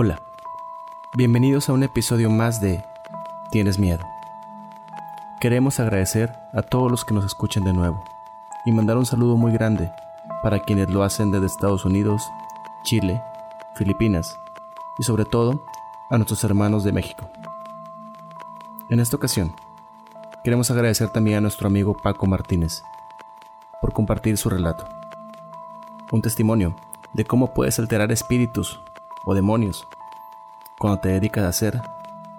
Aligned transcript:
Hola, 0.00 0.22
bienvenidos 1.16 1.68
a 1.68 1.72
un 1.72 1.82
episodio 1.82 2.30
más 2.30 2.60
de 2.60 2.84
¿Tienes 3.50 3.80
miedo? 3.80 4.04
Queremos 5.40 5.80
agradecer 5.80 6.32
a 6.52 6.62
todos 6.62 6.88
los 6.88 7.04
que 7.04 7.14
nos 7.14 7.24
escuchan 7.24 7.64
de 7.64 7.72
nuevo 7.72 8.04
y 8.64 8.70
mandar 8.70 8.96
un 8.96 9.06
saludo 9.06 9.36
muy 9.36 9.50
grande 9.50 9.90
para 10.40 10.60
quienes 10.60 10.88
lo 10.88 11.02
hacen 11.02 11.32
desde 11.32 11.46
Estados 11.46 11.84
Unidos, 11.84 12.22
Chile, 12.84 13.20
Filipinas 13.74 14.38
y 15.00 15.02
sobre 15.02 15.24
todo 15.24 15.64
a 16.10 16.16
nuestros 16.16 16.44
hermanos 16.44 16.84
de 16.84 16.92
México. 16.92 17.28
En 18.90 19.00
esta 19.00 19.16
ocasión, 19.16 19.52
queremos 20.44 20.70
agradecer 20.70 21.08
también 21.08 21.38
a 21.38 21.40
nuestro 21.40 21.66
amigo 21.66 21.96
Paco 21.96 22.28
Martínez 22.28 22.84
por 23.80 23.92
compartir 23.92 24.36
su 24.36 24.48
relato. 24.48 24.84
Un 26.12 26.22
testimonio 26.22 26.76
de 27.14 27.24
cómo 27.24 27.52
puedes 27.52 27.80
alterar 27.80 28.12
espíritus 28.12 28.80
o 29.28 29.34
demonios 29.34 29.86
cuando 30.78 31.00
te 31.00 31.08
dedicas 31.08 31.44
a 31.44 31.48
hacer 31.48 31.82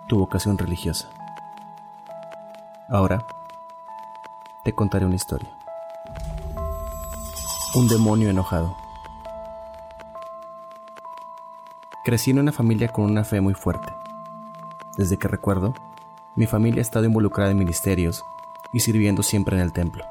tu 0.07 0.17
vocación 0.17 0.57
religiosa. 0.57 1.09
Ahora 2.89 3.25
te 4.63 4.73
contaré 4.73 5.05
una 5.05 5.15
historia. 5.15 5.49
Un 7.75 7.87
demonio 7.87 8.29
enojado. 8.29 8.75
Crecí 12.05 12.31
en 12.31 12.39
una 12.39 12.51
familia 12.51 12.87
con 12.87 13.05
una 13.05 13.23
fe 13.23 13.41
muy 13.41 13.53
fuerte. 13.53 13.93
Desde 14.97 15.17
que 15.17 15.27
recuerdo, 15.27 15.75
mi 16.35 16.47
familia 16.47 16.79
ha 16.79 16.81
estado 16.81 17.05
involucrada 17.05 17.51
en 17.51 17.57
ministerios 17.57 18.23
y 18.71 18.79
sirviendo 18.79 19.21
siempre 19.21 19.57
en 19.57 19.61
el 19.61 19.73
templo. 19.73 20.03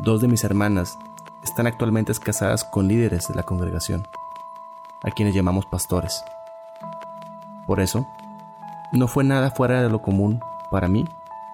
Dos 0.00 0.20
de 0.20 0.28
mis 0.28 0.44
hermanas 0.44 0.98
están 1.42 1.66
actualmente 1.66 2.12
casadas 2.14 2.64
con 2.64 2.86
líderes 2.86 3.28
de 3.28 3.34
la 3.34 3.42
congregación, 3.42 4.06
a 5.02 5.10
quienes 5.10 5.34
llamamos 5.34 5.66
pastores. 5.66 6.22
Por 7.66 7.80
eso, 7.80 8.06
no 8.92 9.08
fue 9.08 9.24
nada 9.24 9.50
fuera 9.50 9.82
de 9.82 9.88
lo 9.88 10.00
común 10.00 10.40
para 10.70 10.88
mí 10.88 11.04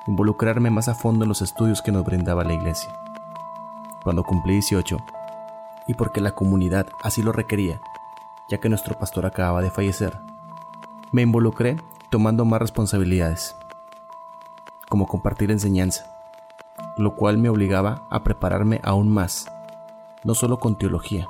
involucrarme 0.06 0.70
más 0.70 0.88
a 0.88 0.94
fondo 0.94 1.24
en 1.24 1.28
los 1.28 1.42
estudios 1.42 1.80
que 1.80 1.92
nos 1.92 2.05
brindaba 2.05 2.44
la 2.44 2.52
iglesia. 2.52 2.92
Cuando 4.02 4.24
cumplí 4.24 4.55
18, 4.55 4.98
y 5.86 5.94
porque 5.94 6.20
la 6.20 6.33
comunidad 6.33 6.88
así 7.02 7.22
lo 7.22 7.33
requería, 7.33 7.80
ya 8.48 8.58
que 8.58 8.68
nuestro 8.68 8.98
pastor 8.98 9.27
acababa 9.27 9.62
de 9.62 9.70
fallecer, 9.70 10.18
me 11.12 11.22
involucré 11.22 11.77
tomando 12.10 12.44
más 12.44 12.60
responsabilidades, 12.60 13.56
como 14.88 15.06
compartir 15.06 15.50
enseñanza, 15.50 16.05
lo 16.96 17.14
cual 17.14 17.38
me 17.38 17.48
obligaba 17.48 18.02
a 18.10 18.22
prepararme 18.22 18.80
aún 18.83 19.08
más, 19.08 19.46
no 20.24 20.34
solo 20.34 20.58
con 20.58 20.77
teología, 20.77 21.27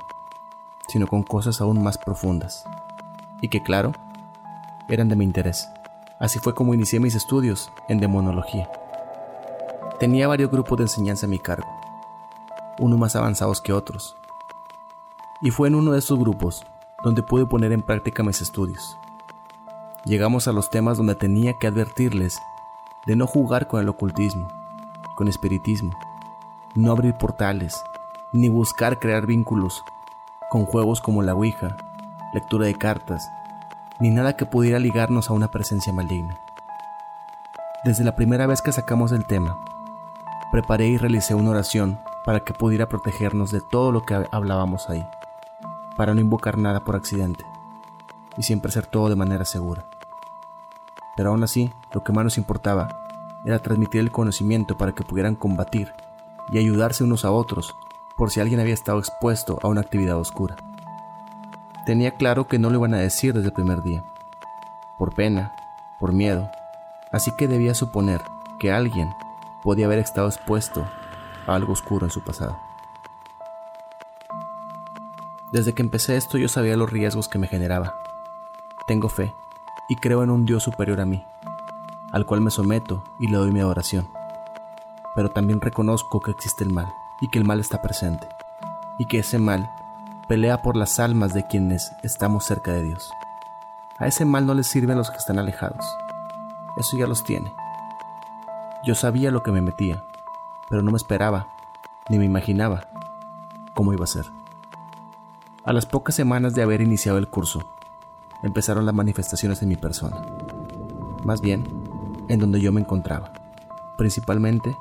sino 0.87 1.07
con 1.07 1.23
cosas 1.23 1.61
aún 1.61 1.81
más 1.81 1.97
profundas, 1.97 2.65
y 3.41 3.49
que 3.49 3.61
claro, 3.61 3.93
eran 4.89 5.09
de 5.09 5.15
mi 5.15 5.23
interés. 5.23 5.69
Así 6.19 6.39
fue 6.39 6.53
como 6.53 6.73
inicié 6.73 6.99
mis 6.99 7.15
estudios 7.15 7.71
en 7.89 7.99
demonología. 7.99 8.69
Tenía 9.99 10.27
varios 10.27 10.51
grupos 10.51 10.77
de 10.77 10.83
enseñanza 10.85 11.25
a 11.25 11.29
mi 11.29 11.39
cargo, 11.39 11.67
unos 12.79 12.99
más 12.99 13.15
avanzados 13.15 13.61
que 13.61 13.73
otros. 13.73 14.15
Y 15.41 15.51
fue 15.51 15.67
en 15.67 15.75
uno 15.75 15.91
de 15.91 15.99
estos 15.99 16.19
grupos 16.19 16.65
donde 17.03 17.23
pude 17.23 17.45
poner 17.45 17.71
en 17.71 17.81
práctica 17.81 18.23
mis 18.23 18.41
estudios. 18.41 18.97
Llegamos 20.05 20.47
a 20.47 20.51
los 20.51 20.69
temas 20.69 20.97
donde 20.97 21.15
tenía 21.15 21.57
que 21.59 21.67
advertirles 21.67 22.37
de 23.05 23.15
no 23.15 23.27
jugar 23.27 23.67
con 23.67 23.81
el 23.81 23.89
ocultismo, 23.89 24.47
con 25.15 25.27
espiritismo, 25.27 25.93
no 26.75 26.91
abrir 26.91 27.15
portales, 27.15 27.83
ni 28.31 28.49
buscar 28.49 28.99
crear 28.99 29.25
vínculos 29.25 29.83
con 30.49 30.65
juegos 30.65 31.01
como 31.01 31.21
la 31.21 31.33
Ouija, 31.33 31.77
lectura 32.33 32.65
de 32.65 32.75
cartas, 32.75 33.27
ni 33.99 34.09
nada 34.09 34.35
que 34.35 34.45
pudiera 34.45 34.79
ligarnos 34.79 35.29
a 35.29 35.33
una 35.33 35.49
presencia 35.51 35.93
maligna. 35.93 36.39
Desde 37.83 38.03
la 38.03 38.15
primera 38.15 38.47
vez 38.47 38.61
que 38.61 38.71
sacamos 38.71 39.11
el 39.11 39.25
tema, 39.25 39.59
preparé 40.51 40.87
y 40.87 40.97
realicé 40.97 41.35
una 41.35 41.51
oración 41.51 41.99
para 42.25 42.41
que 42.41 42.53
pudiera 42.53 42.87
protegernos 42.87 43.51
de 43.51 43.61
todo 43.61 43.91
lo 43.91 44.03
que 44.03 44.25
hablábamos 44.31 44.89
ahí, 44.89 45.05
para 45.97 46.13
no 46.13 46.21
invocar 46.21 46.57
nada 46.57 46.83
por 46.83 46.95
accidente 46.95 47.45
y 48.37 48.43
siempre 48.43 48.69
hacer 48.69 48.85
todo 48.85 49.09
de 49.09 49.15
manera 49.15 49.45
segura. 49.45 49.85
Pero 51.15 51.29
aún 51.29 51.43
así, 51.43 51.71
lo 51.93 52.03
que 52.03 52.13
más 52.13 52.23
nos 52.23 52.37
importaba 52.37 52.87
era 53.45 53.59
transmitir 53.59 54.01
el 54.01 54.11
conocimiento 54.11 54.77
para 54.77 54.93
que 54.93 55.03
pudieran 55.03 55.35
combatir 55.35 55.93
y 56.51 56.57
ayudarse 56.57 57.03
unos 57.03 57.25
a 57.25 57.31
otros 57.31 57.75
por 58.15 58.31
si 58.31 58.39
alguien 58.39 58.59
había 58.59 58.73
estado 58.73 58.99
expuesto 58.99 59.59
a 59.61 59.67
una 59.67 59.81
actividad 59.81 60.17
oscura. 60.17 60.55
Tenía 61.85 62.11
claro 62.11 62.47
que 62.47 62.59
no 62.59 62.69
lo 62.69 62.77
iban 62.77 62.93
a 62.93 62.99
decir 62.99 63.33
desde 63.33 63.47
el 63.47 63.53
primer 63.53 63.83
día, 63.83 64.05
por 64.97 65.13
pena, 65.13 65.53
por 65.99 66.13
miedo, 66.13 66.49
así 67.11 67.31
que 67.35 67.49
debía 67.49 67.73
suponer 67.73 68.21
que 68.57 68.71
alguien 68.71 69.09
podía 69.63 69.87
haber 69.87 69.99
estado 69.99 70.27
expuesto 70.27 70.87
a 71.45 71.55
algo 71.55 71.73
oscuro 71.73 72.05
en 72.05 72.11
su 72.11 72.21
pasado. 72.21 72.57
Desde 75.51 75.73
que 75.73 75.81
empecé 75.81 76.15
esto 76.15 76.37
yo 76.37 76.47
sabía 76.47 76.77
los 76.77 76.89
riesgos 76.89 77.27
que 77.27 77.37
me 77.37 77.47
generaba. 77.47 77.95
Tengo 78.87 79.09
fe 79.09 79.33
y 79.89 79.97
creo 79.97 80.23
en 80.23 80.29
un 80.29 80.45
Dios 80.45 80.63
superior 80.63 81.01
a 81.01 81.05
mí, 81.05 81.25
al 82.13 82.25
cual 82.25 82.39
me 82.39 82.49
someto 82.49 83.03
y 83.19 83.27
le 83.27 83.37
doy 83.37 83.51
mi 83.51 83.59
adoración. 83.59 84.07
Pero 85.15 85.31
también 85.31 85.59
reconozco 85.59 86.21
que 86.21 86.31
existe 86.31 86.63
el 86.63 86.71
mal 86.71 86.87
y 87.19 87.29
que 87.29 87.39
el 87.39 87.45
mal 87.45 87.59
está 87.59 87.81
presente, 87.81 88.27
y 88.97 89.05
que 89.05 89.19
ese 89.19 89.37
mal 89.37 89.69
pelea 90.27 90.61
por 90.61 90.75
las 90.75 90.99
almas 90.99 91.33
de 91.33 91.45
quienes 91.47 91.91
estamos 92.01 92.45
cerca 92.45 92.71
de 92.71 92.83
Dios. 92.83 93.11
A 93.99 94.07
ese 94.07 94.25
mal 94.25 94.45
no 94.45 94.53
les 94.53 94.67
sirven 94.67 94.97
los 94.97 95.11
que 95.11 95.17
están 95.17 95.37
alejados. 95.37 95.85
Eso 96.77 96.97
ya 96.97 97.07
los 97.07 97.23
tiene. 97.23 97.53
Yo 98.85 98.95
sabía 98.95 99.31
lo 99.31 99.43
que 99.43 99.51
me 99.51 99.61
metía, 99.61 100.03
pero 100.69 100.81
no 100.81 100.91
me 100.91 100.97
esperaba, 100.97 101.47
ni 102.09 102.17
me 102.17 102.25
imaginaba 102.25 102.87
cómo 103.73 103.93
iba 103.93 104.03
a 104.03 104.07
ser. 104.07 104.25
A 105.65 105.73
las 105.73 105.85
pocas 105.85 106.15
semanas 106.15 106.53
de 106.53 106.63
haber 106.63 106.81
iniciado 106.81 107.17
el 107.17 107.29
curso, 107.29 107.59
empezaron 108.43 108.85
las 108.85 108.95
manifestaciones 108.95 109.61
en 109.61 109.69
mi 109.69 109.75
persona. 109.77 110.17
Más 111.23 111.41
bien, 111.41 111.63
en 112.27 112.39
donde 112.39 112.59
yo 112.59 112.71
me 112.71 112.81
encontraba, 112.81 113.31
principalmente 113.97 114.75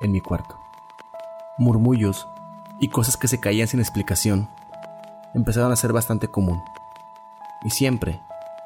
en 0.00 0.12
mi 0.12 0.20
cuarto. 0.20 0.56
Murmullos 1.56 2.28
y 2.78 2.88
cosas 2.88 3.16
que 3.16 3.26
se 3.26 3.40
caían 3.40 3.66
sin 3.66 3.80
explicación 3.80 4.48
empezaron 5.34 5.72
a 5.72 5.76
ser 5.76 5.92
bastante 5.92 6.28
común. 6.28 6.62
Y 7.64 7.70
siempre, 7.70 8.20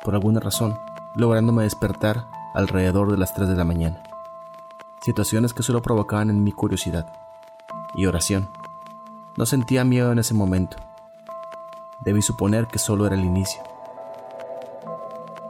por 0.05 0.15
alguna 0.15 0.41
razón, 0.41 0.79
lográndome 1.15 1.65
despertar 1.65 2.29
alrededor 2.55 3.11
de 3.11 3.19
las 3.19 3.35
3 3.35 3.49
de 3.49 3.57
la 3.57 3.65
mañana. 3.65 4.03
Situaciones 5.03 5.55
que 5.55 5.63
solo 5.63 5.83
provocaban 5.83 6.31
en 6.31 6.45
mi 6.45 6.53
curiosidad 6.53 7.13
y 7.95 8.07
oración. 8.07 8.49
No 9.37 9.47
sentía 9.47 9.85
miedo 9.85 10.13
en 10.13 10.19
ese 10.19 10.35
momento. 10.35 10.77
Debí 12.01 12.23
suponer 12.23 12.67
que 12.67 12.79
solo 12.79 13.07
era 13.07 13.15
el 13.15 13.25
inicio. 13.25 13.63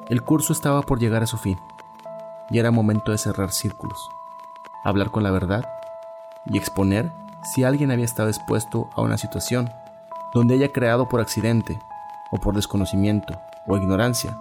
El 0.09 0.23
curso 0.23 0.53
estaba 0.53 0.83
por 0.83 0.99
llegar 0.99 1.23
a 1.23 1.27
su 1.27 1.37
fin 1.37 1.59
y 2.51 2.59
era 2.59 2.71
momento 2.71 3.13
de 3.13 3.19
cerrar 3.19 3.51
círculos, 3.51 3.99
hablar 4.85 5.11
con 5.11 5.23
la 5.23 5.31
verdad 5.31 5.65
y 6.45 6.59
exponer 6.59 7.13
si 7.43 7.65
alguien 7.65 7.91
había 7.91 8.05
estado 8.05 8.29
expuesto 8.29 8.91
a 8.95 9.01
una 9.01 9.17
situación 9.17 9.73
donde 10.33 10.55
haya 10.55 10.73
creado 10.73 11.09
por 11.09 11.21
accidente, 11.21 11.79
o 12.31 12.39
por 12.39 12.55
desconocimiento, 12.55 13.39
o 13.67 13.77
ignorancia, 13.77 14.39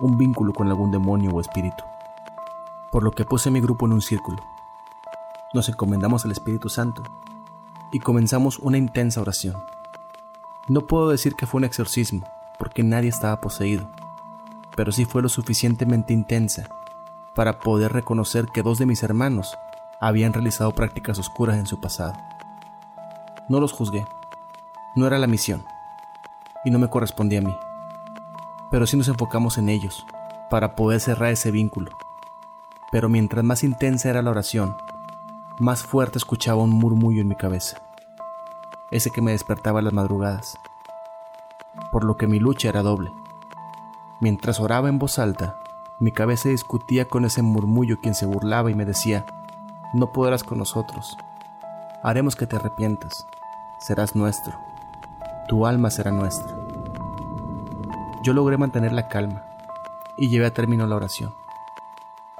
un 0.00 0.16
vínculo 0.16 0.52
con 0.52 0.68
algún 0.68 0.90
demonio 0.90 1.30
o 1.30 1.40
espíritu. 1.40 1.84
Por 2.90 3.02
lo 3.02 3.10
que 3.10 3.24
puse 3.24 3.50
mi 3.50 3.60
grupo 3.60 3.86
en 3.86 3.92
un 3.92 4.02
círculo. 4.02 4.42
Nos 5.52 5.68
encomendamos 5.68 6.24
al 6.24 6.32
Espíritu 6.32 6.68
Santo 6.68 7.02
y 7.92 7.98
comenzamos 7.98 8.58
una 8.58 8.78
intensa 8.78 9.20
oración. 9.20 9.56
No 10.68 10.82
puedo 10.82 11.08
decir 11.08 11.34
que 11.34 11.46
fue 11.46 11.58
un 11.58 11.64
exorcismo, 11.64 12.26
porque 12.58 12.82
nadie 12.82 13.08
estaba 13.08 13.40
poseído, 13.40 13.90
pero 14.76 14.92
sí 14.92 15.04
fue 15.04 15.22
lo 15.22 15.28
suficientemente 15.28 16.12
intensa 16.12 16.68
para 17.34 17.58
poder 17.58 17.92
reconocer 17.92 18.46
que 18.46 18.62
dos 18.62 18.78
de 18.78 18.86
mis 18.86 19.02
hermanos 19.02 19.56
habían 20.00 20.32
realizado 20.32 20.72
prácticas 20.72 21.18
oscuras 21.18 21.56
en 21.56 21.66
su 21.66 21.80
pasado. 21.80 22.14
No 23.48 23.60
los 23.60 23.72
juzgué, 23.72 24.06
no 24.94 25.06
era 25.06 25.18
la 25.18 25.26
misión 25.26 25.64
y 26.64 26.70
no 26.70 26.78
me 26.78 26.90
correspondía 26.90 27.38
a 27.38 27.42
mí. 27.42 27.56
Pero 28.70 28.86
sí 28.86 28.96
nos 28.96 29.08
enfocamos 29.08 29.58
en 29.58 29.68
ellos 29.68 30.06
para 30.50 30.74
poder 30.76 31.00
cerrar 31.00 31.32
ese 31.32 31.50
vínculo. 31.50 31.92
Pero 32.90 33.08
mientras 33.08 33.44
más 33.44 33.64
intensa 33.64 34.10
era 34.10 34.20
la 34.20 34.30
oración, 34.30 34.76
más 35.58 35.82
fuerte 35.82 36.18
escuchaba 36.18 36.62
un 36.62 36.70
murmullo 36.70 37.22
en 37.22 37.28
mi 37.28 37.36
cabeza, 37.36 37.78
ese 38.90 39.10
que 39.10 39.22
me 39.22 39.32
despertaba 39.32 39.80
las 39.80 39.94
madrugadas, 39.94 40.58
por 41.90 42.04
lo 42.04 42.16
que 42.16 42.26
mi 42.26 42.38
lucha 42.38 42.68
era 42.68 42.82
doble. 42.82 43.10
Mientras 44.20 44.60
oraba 44.60 44.88
en 44.90 44.98
voz 44.98 45.18
alta, 45.18 45.58
mi 46.00 46.12
cabeza 46.12 46.50
discutía 46.50 47.06
con 47.06 47.24
ese 47.24 47.40
murmullo 47.42 47.98
quien 48.00 48.14
se 48.14 48.26
burlaba 48.26 48.70
y 48.70 48.74
me 48.74 48.84
decía, 48.84 49.24
no 49.94 50.12
podrás 50.12 50.44
con 50.44 50.58
nosotros, 50.58 51.16
haremos 52.02 52.36
que 52.36 52.46
te 52.46 52.56
arrepientas, 52.56 53.26
serás 53.78 54.14
nuestro 54.14 54.71
tu 55.52 55.66
alma 55.66 55.90
será 55.90 56.10
nuestra. 56.10 56.56
Yo 58.22 58.32
logré 58.32 58.56
mantener 58.56 58.94
la 58.94 59.08
calma 59.08 59.44
y 60.16 60.30
llevé 60.30 60.46
a 60.46 60.54
término 60.54 60.86
la 60.86 60.96
oración. 60.96 61.34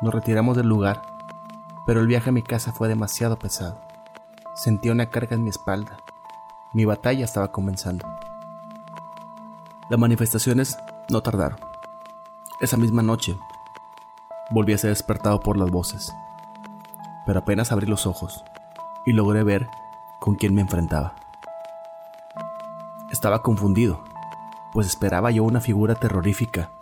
Nos 0.00 0.14
retiramos 0.14 0.56
del 0.56 0.66
lugar, 0.66 1.02
pero 1.84 2.00
el 2.00 2.06
viaje 2.06 2.30
a 2.30 2.32
mi 2.32 2.40
casa 2.40 2.72
fue 2.72 2.88
demasiado 2.88 3.38
pesado. 3.38 3.78
Sentía 4.54 4.92
una 4.92 5.10
carga 5.10 5.36
en 5.36 5.44
mi 5.44 5.50
espalda. 5.50 5.98
Mi 6.72 6.86
batalla 6.86 7.26
estaba 7.26 7.52
comenzando. 7.52 8.08
Las 9.90 10.00
manifestaciones 10.00 10.78
no 11.10 11.22
tardaron. 11.22 11.58
Esa 12.62 12.78
misma 12.78 13.02
noche 13.02 13.36
volví 14.50 14.72
a 14.72 14.78
ser 14.78 14.88
despertado 14.88 15.38
por 15.40 15.58
las 15.58 15.70
voces, 15.70 16.14
pero 17.26 17.40
apenas 17.40 17.72
abrí 17.72 17.86
los 17.86 18.06
ojos 18.06 18.42
y 19.04 19.12
logré 19.12 19.42
ver 19.42 19.68
con 20.18 20.34
quién 20.34 20.54
me 20.54 20.62
enfrentaba. 20.62 21.21
Estaba 23.22 23.40
confundido, 23.40 24.00
pues 24.72 24.88
esperaba 24.88 25.30
yo 25.30 25.44
una 25.44 25.60
figura 25.60 25.94
terrorífica, 25.94 26.72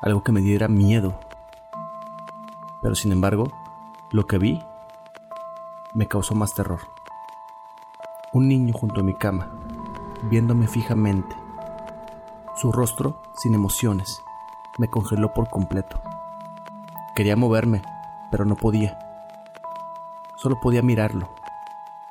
algo 0.00 0.22
que 0.22 0.30
me 0.30 0.40
diera 0.40 0.68
miedo. 0.68 1.18
Pero 2.80 2.94
sin 2.94 3.10
embargo, 3.10 3.50
lo 4.12 4.28
que 4.28 4.38
vi 4.38 4.62
me 5.94 6.06
causó 6.06 6.36
más 6.36 6.54
terror. 6.54 6.82
Un 8.32 8.46
niño 8.46 8.72
junto 8.72 9.00
a 9.00 9.02
mi 9.02 9.14
cama, 9.14 9.48
viéndome 10.30 10.68
fijamente. 10.68 11.34
Su 12.54 12.70
rostro, 12.70 13.20
sin 13.34 13.52
emociones, 13.52 14.22
me 14.78 14.88
congeló 14.90 15.34
por 15.34 15.50
completo. 15.50 16.00
Quería 17.16 17.34
moverme, 17.34 17.82
pero 18.30 18.44
no 18.44 18.54
podía. 18.54 18.96
Solo 20.36 20.60
podía 20.60 20.82
mirarlo, 20.82 21.30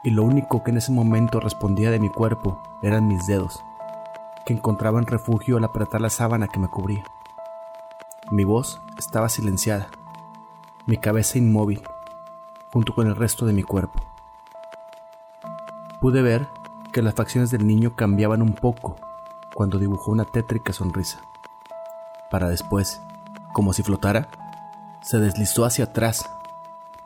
y 0.03 0.09
lo 0.09 0.23
único 0.23 0.65
que 0.65 0.71
en 0.71 0.79
ese 0.79 0.91
momento 0.91 1.39
respondía 1.39 1.91
de 1.91 1.99
mi 2.01 2.09
cuerpo 2.09 2.61
eran 2.81 3.07
mis 3.07 3.25
dedos, 3.27 3.63
que 4.45 4.53
encontraban 4.53 5.05
refugio 5.05 5.57
al 5.57 5.63
apretar 5.63 6.01
la 6.01 6.09
sábana 6.09 6.47
que 6.47 6.59
me 6.59 6.67
cubría. 6.67 7.03
Mi 8.31 8.43
voz 8.43 8.81
estaba 8.97 9.29
silenciada, 9.29 9.89
mi 10.85 10.97
cabeza 10.97 11.37
inmóvil, 11.37 11.81
junto 12.71 12.93
con 12.93 13.07
el 13.07 13.15
resto 13.15 13.45
de 13.45 13.53
mi 13.53 13.63
cuerpo. 13.63 14.01
Pude 15.99 16.21
ver 16.21 16.47
que 16.91 17.01
las 17.01 17.13
facciones 17.13 17.51
del 17.51 17.67
niño 17.67 17.95
cambiaban 17.95 18.41
un 18.41 18.53
poco 18.53 18.95
cuando 19.53 19.77
dibujó 19.77 20.11
una 20.11 20.25
tétrica 20.25 20.73
sonrisa, 20.73 21.21
para 22.29 22.49
después, 22.49 23.01
como 23.53 23.73
si 23.73 23.83
flotara, 23.83 24.29
se 25.01 25.19
deslizó 25.19 25.65
hacia 25.65 25.85
atrás, 25.85 26.29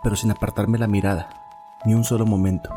pero 0.04 0.16
sin 0.16 0.32
apartarme 0.32 0.78
la 0.78 0.88
mirada, 0.88 1.30
ni 1.86 1.94
un 1.94 2.04
solo 2.04 2.26
momento, 2.26 2.70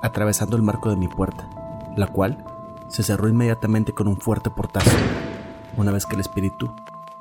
atravesando 0.00 0.56
el 0.56 0.62
marco 0.62 0.90
de 0.90 0.96
mi 0.96 1.08
puerta, 1.08 1.48
la 1.96 2.06
cual 2.06 2.44
se 2.88 3.02
cerró 3.02 3.28
inmediatamente 3.28 3.92
con 3.92 4.08
un 4.08 4.18
fuerte 4.18 4.50
portazo, 4.50 4.90
una 5.76 5.92
vez 5.92 6.06
que 6.06 6.14
el 6.14 6.20
espíritu 6.20 6.74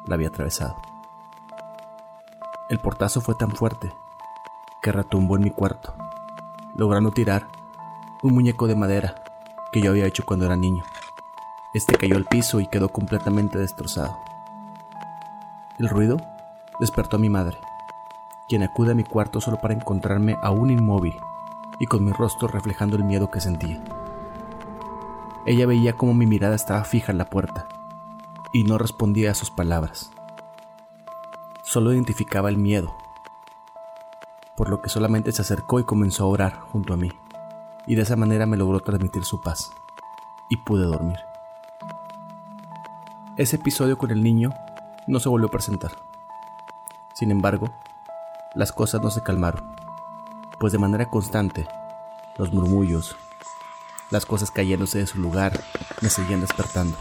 la 0.06 0.16
había 0.16 0.28
atravesado. 0.30 0.76
El 2.70 2.80
portazo 2.80 3.22
fue 3.22 3.36
tan 3.36 3.52
fuerte 3.52 3.94
que 4.82 4.92
retumbó 4.92 5.36
en 5.36 5.44
mi 5.44 5.52
cuarto, 5.52 5.94
logrando 6.76 7.12
tirar 7.12 7.48
un 8.24 8.34
muñeco 8.34 8.68
de 8.68 8.76
madera 8.76 9.16
que 9.72 9.82
yo 9.82 9.92
había 9.92 10.06
hecho 10.06 10.24
cuando 10.26 10.46
era 10.46 10.56
niño. 10.56 10.84
Este 11.74 11.96
cayó 11.96 12.18
al 12.18 12.26
piso 12.26 12.60
y 12.60 12.68
quedó 12.68 12.90
completamente 12.90 13.58
destrozado. 13.58 14.18
El 15.80 15.90
ruido 15.90 16.18
despertó 16.80 17.16
a 17.16 17.20
mi 17.20 17.30
madre, 17.30 17.58
quien 18.48 18.64
acude 18.64 18.92
a 18.92 18.96
mi 18.96 19.04
cuarto 19.04 19.40
solo 19.40 19.58
para 19.62 19.74
encontrarme 19.74 20.36
aún 20.42 20.70
inmóvil 20.70 21.16
y 21.80 21.86
con 21.86 22.04
mi 22.04 22.12
rostro 22.12 22.48
reflejando 22.48 22.98
el 22.98 23.04
miedo 23.04 23.32
que 23.32 23.40
sentía. 23.40 23.82
Ella 25.46 25.66
veía 25.66 25.98
cómo 25.98 26.14
mi 26.14 26.28
mirada 26.28 26.56
estaba 26.56 26.84
fija 26.84 27.12
en 27.12 27.18
la 27.18 27.30
puerta 27.30 27.68
y 28.54 28.64
no 28.64 28.78
respondía 28.78 29.32
a 29.32 29.36
sus 29.36 29.50
palabras. 29.50 30.12
Solo 31.64 31.94
identificaba 31.94 32.50
el 32.50 32.58
miedo, 32.58 32.96
por 34.56 34.70
lo 34.70 34.82
que 34.82 34.90
solamente 34.90 35.32
se 35.32 35.42
acercó 35.42 35.80
y 35.80 35.84
comenzó 35.84 36.26
a 36.26 36.28
orar 36.28 36.60
junto 36.60 36.94
a 36.94 36.98
mí, 36.98 37.12
y 37.88 37.96
de 37.96 38.04
esa 38.04 38.16
manera 38.16 38.46
me 38.46 38.58
logró 38.58 38.82
transmitir 38.82 39.24
su 39.24 39.42
paz, 39.42 39.72
y 40.50 40.58
pude 40.58 40.86
dormir. 40.86 41.18
Ese 43.38 43.56
episodio 43.56 43.98
con 43.98 44.12
el 44.12 44.22
niño 44.22 44.52
no 45.08 45.20
se 45.20 45.30
volvió 45.30 45.48
a 45.48 45.52
presentar. 45.52 45.92
Sin 47.16 47.32
embargo, 47.32 47.74
las 48.54 48.72
cosas 48.72 49.02
no 49.02 49.10
se 49.10 49.24
calmaron, 49.24 49.74
pues 50.60 50.74
de 50.74 50.80
manera 50.80 51.10
constante, 51.10 51.66
los 52.38 52.54
murmullos, 52.54 53.16
las 54.12 54.26
cosas 54.26 54.52
cayéndose 54.52 55.00
de 55.00 55.08
su 55.08 55.20
lugar, 55.20 55.60
me 56.02 56.10
seguían 56.10 56.42
despertando. 56.42 56.98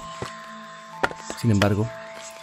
Sin 1.38 1.50
embargo, 1.50 1.86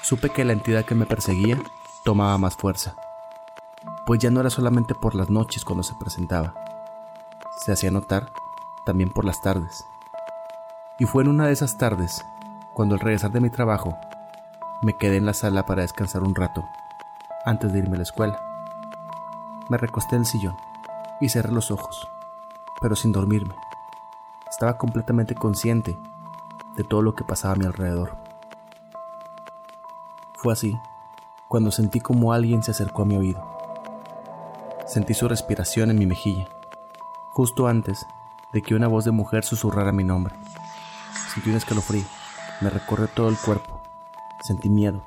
supe 0.02 0.30
que 0.30 0.46
la 0.46 0.54
entidad 0.54 0.86
que 0.86 0.96
me 0.96 1.06
perseguía 1.06 1.58
tomaba 2.04 2.38
más 2.38 2.56
fuerza, 2.56 2.96
pues 4.06 4.20
ya 4.20 4.30
no 4.30 4.42
era 4.42 4.50
solamente 4.50 4.94
por 4.94 5.16
las 5.16 5.30
noches 5.30 5.64
cuando 5.64 5.84
se 5.84 5.96
presentaba, 5.96 6.54
se 7.60 7.72
hacía 7.72 7.92
notar 7.92 8.32
también 8.86 9.10
por 9.10 9.26
las 9.26 9.42
tardes. 9.42 9.86
Y 11.00 11.06
fue 11.06 11.24
en 11.24 11.30
una 11.30 11.48
de 11.48 11.54
esas 11.54 11.78
tardes, 11.78 12.24
cuando 12.74 12.96
al 12.96 13.02
regresar 13.02 13.32
de 13.32 13.42
mi 13.42 13.50
trabajo, 13.50 13.98
me 14.82 14.98
quedé 14.98 15.18
en 15.18 15.26
la 15.26 15.34
sala 15.34 15.66
para 15.66 15.82
descansar 15.82 16.24
un 16.24 16.36
rato 16.36 16.64
antes 17.46 17.72
de 17.72 17.80
irme 17.80 17.96
a 17.96 17.98
la 17.98 18.04
escuela. 18.04 18.40
Me 19.70 19.78
recosté 19.78 20.16
en 20.16 20.22
el 20.22 20.28
sillón 20.28 20.56
y 21.20 21.30
cerré 21.30 21.52
los 21.52 21.72
ojos, 21.72 22.08
pero 22.82 22.96
sin 22.96 23.12
dormirme. 23.12 23.56
Estaba 24.58 24.76
completamente 24.76 25.36
consciente 25.36 26.00
de 26.76 26.84
todo 26.84 27.04
lo 27.04 27.14
que 27.14 27.24
pasaba 27.24 27.54
a 27.54 27.58
mi 27.58 27.68
alrededor. 27.68 28.18
Fue 30.34 30.52
así 30.52 30.76
cuando 31.48 31.70
sentí 31.70 32.00
como 32.00 32.34
alguien 32.34 32.64
se 32.64 32.72
acercó 32.72 33.04
a 33.04 33.06
mi 33.06 33.18
oído. 33.18 33.40
Sentí 34.88 35.14
su 35.14 35.28
respiración 35.28 35.92
en 35.92 36.00
mi 36.00 36.08
mejilla, 36.08 36.48
justo 37.34 37.68
antes 37.68 38.04
de 38.52 38.64
que 38.64 38.74
una 38.74 38.88
voz 38.88 39.06
de 39.06 39.12
mujer 39.12 39.46
susurrara 39.46 39.92
mi 39.92 40.04
nombre. 40.04 40.34
Sentí 41.36 41.52
un 41.52 41.58
escalofrío, 41.58 42.06
me 42.60 42.72
recorrió 42.72 43.08
todo 43.10 43.30
el 43.30 43.38
cuerpo. 43.38 43.80
Sentí 44.42 44.70
miedo, 44.70 45.04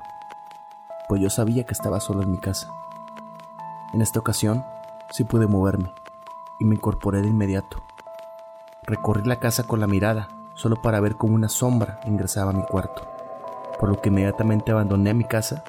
pues 1.09 1.21
yo 1.21 1.29
sabía 1.29 1.65
que 1.65 1.73
estaba 1.73 1.99
solo 1.99 2.21
en 2.21 2.31
mi 2.31 2.37
casa. 2.37 2.71
En 3.91 4.01
esta 4.01 4.17
ocasión 4.17 4.63
sí 5.09 5.25
pude 5.25 5.45
moverme 5.45 5.93
y 6.57 6.63
me 6.63 6.75
incorporé 6.75 7.21
de 7.21 7.27
inmediato. 7.27 7.83
Recorrí 8.83 9.23
la 9.25 9.39
casa 9.39 9.63
con 9.63 9.79
la 9.79 9.87
mirada, 9.87 10.29
solo 10.53 10.81
para 10.81 10.99
ver 10.99 11.15
cómo 11.15 11.35
una 11.35 11.49
sombra 11.49 11.99
ingresaba 12.05 12.51
a 12.51 12.53
mi 12.53 12.63
cuarto, 12.63 13.07
por 13.79 13.89
lo 13.89 14.01
que 14.01 14.09
inmediatamente 14.09 14.71
abandoné 14.71 15.13
mi 15.13 15.23
casa 15.23 15.63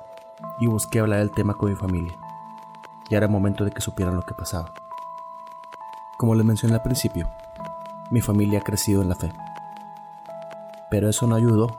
y 0.59 0.67
busqué 0.67 1.01
hablar 1.01 1.21
del 1.21 1.31
tema 1.31 1.55
con 1.55 1.71
mi 1.71 1.77
familia. 1.77 2.19
Ya 3.11 3.19
era 3.19 3.29
momento 3.29 3.65
de 3.65 3.71
que 3.71 3.81
supieran 3.81 4.17
lo 4.17 4.23
que 4.23 4.35
pasaba. 4.35 4.73
Como 6.19 6.35
les 6.35 6.45
mencioné 6.45 6.75
al 6.75 6.83
principio, 6.83 7.29
mi 8.11 8.21
familia 8.21 8.61
ha 8.61 8.65
crecido 8.65 9.03
en 9.03 9.09
la 9.09 9.15
fe. 9.15 9.33
Pero 10.91 11.09
eso 11.09 11.27
no 11.27 11.35
ayudó 11.35 11.79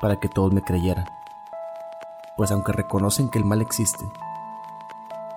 para 0.00 0.20
que 0.20 0.28
todos 0.28 0.52
me 0.52 0.62
creyeran 0.62 1.06
pues 2.38 2.52
aunque 2.52 2.70
reconocen 2.70 3.28
que 3.28 3.38
el 3.38 3.44
mal 3.44 3.60
existe, 3.60 4.08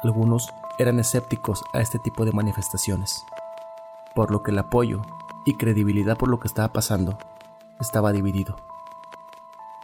algunos 0.04 0.54
eran 0.78 1.00
escépticos 1.00 1.64
a 1.74 1.82
este 1.82 1.98
tipo 1.98 2.26
de 2.26 2.32
manifestaciones, 2.32 3.26
por 4.14 4.30
lo 4.30 4.44
que 4.44 4.52
el 4.52 4.60
apoyo 4.60 5.02
y 5.46 5.56
credibilidad 5.56 6.18
por 6.18 6.30
lo 6.30 6.40
que 6.40 6.48
estaba 6.48 6.72
pasando 6.74 7.18
estaba 7.80 8.12
dividido. 8.12 8.56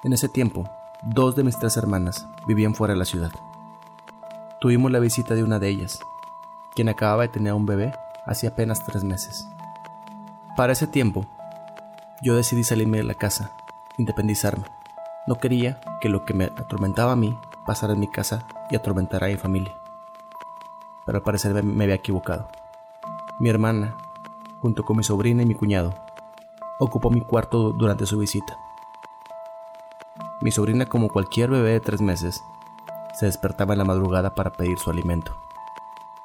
En 0.03 0.13
ese 0.13 0.29
tiempo, 0.29 0.69
dos 1.01 1.35
de 1.35 1.43
mis 1.43 1.57
tres 1.57 1.77
hermanas 1.77 2.27
vivían 2.47 2.75
fuera 2.75 2.93
de 2.93 2.99
la 2.99 3.05
ciudad. 3.05 3.31
Tuvimos 4.61 4.91
la 4.91 4.99
visita 4.99 5.35
de 5.35 5.43
una 5.43 5.59
de 5.59 5.69
ellas, 5.69 5.99
quien 6.75 6.89
acababa 6.89 7.23
de 7.23 7.29
tener 7.29 7.53
un 7.53 7.65
bebé 7.65 7.93
hacía 8.25 8.49
apenas 8.49 8.85
tres 8.85 9.03
meses. 9.03 9.47
Para 10.55 10.73
ese 10.73 10.87
tiempo, 10.87 11.25
yo 12.21 12.35
decidí 12.35 12.63
salirme 12.63 12.97
de 12.97 13.03
la 13.03 13.13
casa, 13.13 13.51
independizarme. 13.97 14.65
No 15.27 15.35
quería 15.35 15.79
que 16.01 16.09
lo 16.09 16.25
que 16.25 16.33
me 16.33 16.45
atormentaba 16.45 17.11
a 17.11 17.15
mí 17.15 17.37
pasara 17.65 17.93
en 17.93 17.99
mi 17.99 18.09
casa 18.09 18.47
y 18.69 18.75
atormentara 18.75 19.27
a 19.27 19.29
mi 19.29 19.37
familia. 19.37 19.75
Pero 21.05 21.19
al 21.19 21.23
parecer 21.23 21.63
me 21.63 21.83
había 21.83 21.95
equivocado. 21.95 22.49
Mi 23.39 23.49
hermana, 23.49 23.95
junto 24.67 24.83
con 24.83 24.97
mi 24.97 25.03
sobrina 25.03 25.43
y 25.43 25.45
mi 25.45 25.55
cuñado, 25.55 25.93
ocupó 26.77 27.09
mi 27.09 27.21
cuarto 27.21 27.71
durante 27.71 28.05
su 28.05 28.17
visita. 28.17 28.59
Mi 30.41 30.51
sobrina, 30.51 30.87
como 30.87 31.07
cualquier 31.07 31.49
bebé 31.49 31.71
de 31.71 31.79
tres 31.79 32.01
meses, 32.01 32.43
se 33.17 33.27
despertaba 33.27 33.73
en 33.73 33.77
la 33.77 33.85
madrugada 33.85 34.35
para 34.35 34.51
pedir 34.51 34.77
su 34.77 34.89
alimento, 34.89 35.37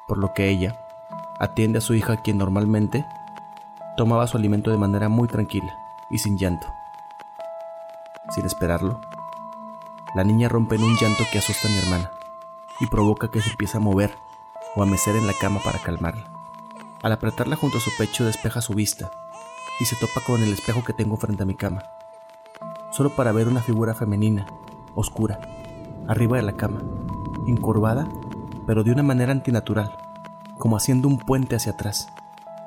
por 0.09 0.17
lo 0.17 0.33
que 0.33 0.49
ella 0.49 0.77
atiende 1.39 1.77
a 1.77 1.81
su 1.81 1.93
hija 1.93 2.17
quien 2.17 2.37
normalmente 2.37 3.05
tomaba 3.95 4.27
su 4.27 4.35
alimento 4.35 4.71
de 4.71 4.77
manera 4.77 5.07
muy 5.07 5.29
tranquila 5.29 5.73
y 6.11 6.17
sin 6.17 6.37
llanto. 6.37 6.67
Sin 8.31 8.45
esperarlo, 8.45 8.99
la 10.15 10.25
niña 10.25 10.49
rompe 10.49 10.75
en 10.75 10.83
un 10.83 10.97
llanto 10.97 11.23
que 11.31 11.37
asusta 11.37 11.69
a 11.69 11.71
mi 11.71 11.77
hermana 11.77 12.11
y 12.81 12.87
provoca 12.87 13.31
que 13.31 13.39
se 13.39 13.51
empiece 13.51 13.77
a 13.77 13.79
mover 13.79 14.17
o 14.75 14.83
a 14.83 14.85
mecer 14.85 15.15
en 15.15 15.27
la 15.27 15.33
cama 15.33 15.61
para 15.63 15.79
calmarla. 15.79 16.32
Al 17.03 17.11
apretarla 17.11 17.57
junto 17.57 17.79
a 17.79 17.81
su 17.81 17.91
pecho 17.97 18.23
despeja 18.23 18.61
su 18.61 18.73
vista 18.73 19.11
y 19.81 19.85
se 19.85 19.97
topa 19.97 20.21
con 20.21 20.41
el 20.41 20.53
espejo 20.53 20.85
que 20.85 20.93
tengo 20.93 21.17
frente 21.17 21.43
a 21.43 21.45
mi 21.45 21.53
cama. 21.53 21.83
solo 22.91 23.09
para 23.09 23.31
ver 23.31 23.47
una 23.47 23.61
figura 23.61 23.93
femenina, 23.93 24.45
oscura, 24.95 25.39
arriba 26.07 26.37
de 26.37 26.43
la 26.43 26.53
cama, 26.53 26.81
encorvada, 27.47 28.07
pero 28.65 28.83
de 28.83 28.91
una 28.91 29.03
manera 29.03 29.31
antinatural, 29.31 29.97
como 30.57 30.77
haciendo 30.77 31.07
un 31.07 31.17
puente 31.17 31.55
hacia 31.55 31.73
atrás, 31.73 32.07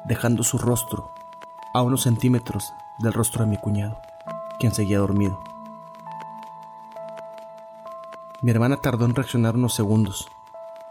dejando 0.05 0.43
su 0.43 0.59
rostro 0.59 1.13
a 1.73 1.83
unos 1.83 2.03
centímetros 2.03 2.75
del 2.99 3.13
rostro 3.13 3.45
de 3.45 3.51
mi 3.51 3.57
cuñado, 3.57 3.99
quien 4.59 4.75
seguía 4.75 4.99
dormido. 4.99 5.41
Mi 8.43 8.51
hermana 8.51 8.77
tardó 8.79 9.07
en 9.07 9.15
reaccionar 9.15 9.55
unos 9.55 9.75
segundos, 9.75 10.29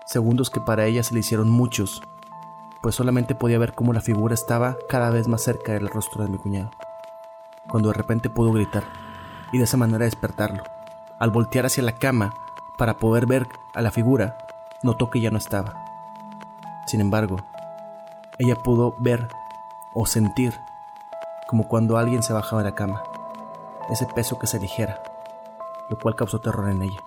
segundos 0.06 0.50
que 0.50 0.62
para 0.62 0.86
ella 0.86 1.04
se 1.04 1.14
le 1.14 1.20
hicieron 1.20 1.50
muchos, 1.50 2.02
pues 2.86 2.94
solamente 2.94 3.34
podía 3.34 3.58
ver 3.58 3.74
cómo 3.74 3.94
la 3.94 4.00
figura 4.00 4.36
estaba 4.36 4.78
cada 4.88 5.10
vez 5.10 5.28
más 5.28 5.42
cerca 5.42 5.72
del 5.72 5.90
rostro 5.90 6.24
de 6.24 6.30
mi 6.30 6.38
cuñado, 6.38 6.70
cuando 7.68 7.90
de 7.90 7.96
repente 7.96 8.30
pudo 8.30 8.52
gritar 8.52 8.84
y 9.52 9.58
de 9.58 9.64
esa 9.64 9.76
manera 9.76 10.06
despertarlo. 10.06 10.62
Al 11.18 11.32
voltear 11.32 11.66
hacia 11.66 11.82
la 11.82 11.96
cama 11.96 12.36
para 12.78 12.98
poder 12.98 13.26
ver 13.26 13.48
a 13.74 13.82
la 13.82 13.90
figura, 13.90 14.38
notó 14.84 15.10
que 15.10 15.20
ya 15.20 15.32
no 15.32 15.40
estaba. 15.40 15.84
Sin 16.86 17.02
embargo, 17.02 17.38
ella 18.38 18.56
pudo 18.56 18.94
ver 19.00 19.30
o 19.96 20.06
sentir 20.06 20.54
como 21.48 21.68
cuando 21.68 21.98
alguien 21.98 22.22
se 22.22 22.34
bajaba 22.34 22.62
de 22.62 22.70
la 22.70 22.76
cama, 22.76 23.02
ese 23.90 24.06
peso 24.06 24.38
que 24.38 24.46
se 24.46 24.60
ligera, 24.60 25.02
lo 25.90 25.98
cual 25.98 26.16
causó 26.16 26.40
terror 26.40 26.70
en 26.70 26.84
ella. 26.84 27.00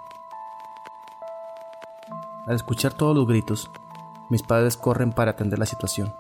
Al 2.49 2.56
escuchar 2.56 2.94
todos 2.94 3.14
los 3.14 3.28
gritos, 3.28 3.70
mis 4.28 4.42
padres 4.42 4.76
corren 4.76 5.12
para 5.12 5.32
atender 5.32 5.58
la 5.58 5.66
situación 5.66 6.14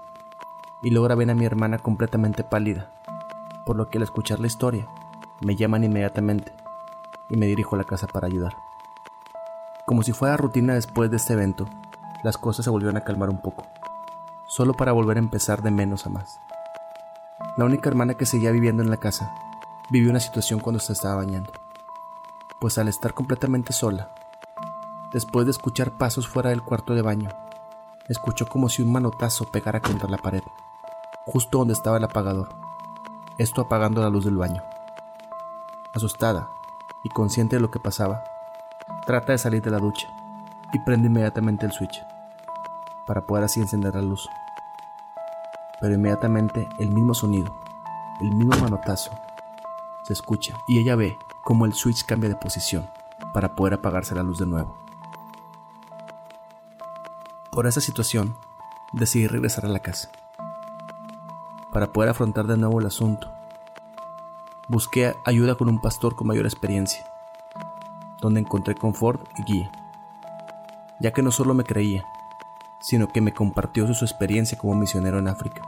y 0.82 0.90
logra 0.90 1.14
ver 1.14 1.30
a 1.30 1.34
mi 1.34 1.44
hermana 1.44 1.78
completamente 1.78 2.44
pálida, 2.44 2.90
por 3.66 3.76
lo 3.76 3.90
que 3.90 3.98
al 3.98 4.04
escuchar 4.04 4.40
la 4.40 4.46
historia, 4.46 4.88
me 5.40 5.56
llaman 5.56 5.84
inmediatamente 5.84 6.52
y 7.28 7.36
me 7.36 7.46
dirijo 7.46 7.74
a 7.74 7.78
la 7.78 7.84
casa 7.84 8.06
para 8.06 8.26
ayudar. 8.26 8.56
Como 9.86 10.02
si 10.02 10.12
fuera 10.12 10.36
rutina 10.36 10.74
después 10.74 11.10
de 11.10 11.16
este 11.16 11.34
evento, 11.34 11.66
las 12.22 12.38
cosas 12.38 12.64
se 12.64 12.70
volvieron 12.70 12.96
a 12.96 13.04
calmar 13.04 13.30
un 13.30 13.40
poco, 13.40 13.66
solo 14.46 14.74
para 14.74 14.92
volver 14.92 15.16
a 15.16 15.20
empezar 15.20 15.62
de 15.62 15.70
menos 15.70 16.06
a 16.06 16.10
más. 16.10 16.40
La 17.56 17.64
única 17.64 17.88
hermana 17.88 18.14
que 18.14 18.26
seguía 18.26 18.50
viviendo 18.50 18.82
en 18.82 18.90
la 18.90 18.98
casa 18.98 19.34
vivió 19.90 20.10
una 20.10 20.20
situación 20.20 20.60
cuando 20.60 20.80
se 20.80 20.92
estaba 20.92 21.16
bañando, 21.16 21.52
pues 22.60 22.78
al 22.78 22.88
estar 22.88 23.14
completamente 23.14 23.72
sola, 23.72 24.10
después 25.12 25.46
de 25.46 25.52
escuchar 25.52 25.92
pasos 25.92 26.28
fuera 26.28 26.50
del 26.50 26.62
cuarto 26.62 26.94
de 26.94 27.02
baño, 27.02 27.30
escuchó 28.08 28.46
como 28.46 28.68
si 28.68 28.82
un 28.82 28.92
manotazo 28.92 29.44
pegara 29.44 29.80
contra 29.80 30.08
la 30.08 30.18
pared, 30.18 30.42
justo 31.26 31.58
donde 31.58 31.74
estaba 31.74 31.98
el 31.98 32.04
apagador, 32.04 32.48
esto 33.36 33.60
apagando 33.60 34.00
la 34.00 34.08
luz 34.08 34.24
del 34.24 34.36
baño. 34.36 34.62
Asustada 35.94 36.48
y 37.04 37.08
consciente 37.10 37.56
de 37.56 37.60
lo 37.60 37.70
que 37.70 37.80
pasaba, 37.80 38.24
trata 39.06 39.32
de 39.32 39.38
salir 39.38 39.62
de 39.62 39.70
la 39.70 39.78
ducha 39.78 40.08
y 40.72 40.78
prende 40.80 41.08
inmediatamente 41.08 41.66
el 41.66 41.72
switch 41.72 42.02
para 43.06 43.26
poder 43.26 43.44
así 43.44 43.60
encender 43.60 43.94
la 43.94 44.02
luz. 44.02 44.28
Pero 45.80 45.94
inmediatamente 45.94 46.68
el 46.78 46.90
mismo 46.90 47.14
sonido, 47.14 47.54
el 48.20 48.30
mismo 48.34 48.56
manotazo, 48.60 49.12
se 50.02 50.12
escucha 50.12 50.54
y 50.66 50.78
ella 50.78 50.96
ve 50.96 51.18
cómo 51.44 51.66
el 51.66 51.74
switch 51.74 52.04
cambia 52.04 52.28
de 52.28 52.36
posición 52.36 52.88
para 53.32 53.54
poder 53.54 53.74
apagarse 53.74 54.14
la 54.14 54.22
luz 54.22 54.38
de 54.38 54.46
nuevo. 54.46 54.87
Por 57.58 57.66
esa 57.66 57.80
situación, 57.80 58.36
decidí 58.92 59.26
regresar 59.26 59.66
a 59.66 59.68
la 59.68 59.80
casa 59.80 60.12
para 61.72 61.92
poder 61.92 62.08
afrontar 62.08 62.46
de 62.46 62.56
nuevo 62.56 62.78
el 62.78 62.86
asunto 62.86 63.32
busqué 64.68 65.16
ayuda 65.24 65.56
con 65.56 65.68
un 65.68 65.80
pastor 65.80 66.14
con 66.14 66.28
mayor 66.28 66.46
experiencia, 66.46 67.04
donde 68.20 68.38
encontré 68.38 68.76
confort 68.76 69.28
y 69.36 69.42
guía, 69.42 69.72
ya 71.00 71.10
que 71.10 71.20
no 71.20 71.32
solo 71.32 71.52
me 71.52 71.64
creía, 71.64 72.04
sino 72.80 73.08
que 73.08 73.20
me 73.20 73.34
compartió 73.34 73.92
su 73.92 74.04
experiencia 74.04 74.56
como 74.56 74.76
misionero 74.76 75.18
en 75.18 75.26
África, 75.26 75.62